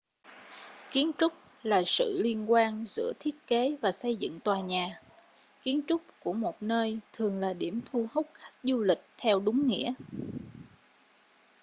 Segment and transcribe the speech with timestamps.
[0.91, 4.99] kiến trúc là sự liên quan giữa thiết kế và xây dựng tòa nhà
[5.63, 9.67] kiến trúc của một nơi thường là điểm thu hút khách du lịch theo đúng
[9.67, 9.93] nghĩa